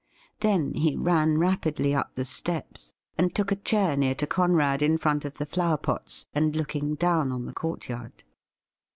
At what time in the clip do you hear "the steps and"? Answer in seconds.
2.15-3.35